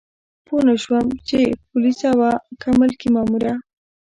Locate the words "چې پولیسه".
1.27-2.09